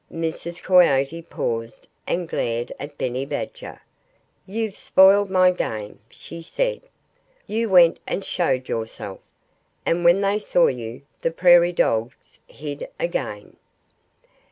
[0.11, 0.63] Mrs.
[0.63, 3.83] Coyote paused and glared at Benny Badger.
[4.47, 6.81] "You've spoiled my game," she said.
[7.45, 9.19] "You went and showed yourself.
[9.85, 13.57] And when they saw you, the Prairie Dogs hid again."